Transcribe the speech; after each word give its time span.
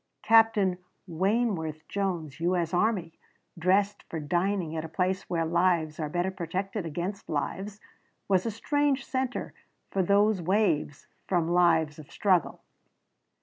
Captain 0.23 0.79
Wayneworth 1.07 1.87
Jones, 1.87 2.39
U. 2.39 2.55
S. 2.57 2.73
Army, 2.73 3.19
dressed 3.55 4.01
for 4.09 4.19
dining 4.19 4.75
at 4.75 4.83
a 4.83 4.89
place 4.89 5.29
where 5.29 5.45
lives 5.45 5.99
are 5.99 6.09
better 6.09 6.31
protected 6.31 6.87
against 6.87 7.29
lives, 7.29 7.79
was 8.27 8.43
a 8.47 8.49
strange 8.49 9.05
center 9.05 9.53
for 9.91 10.01
those 10.01 10.41
waves 10.41 11.05
from 11.27 11.51
lives 11.51 11.99
of 11.99 12.09
struggle. 12.11 12.61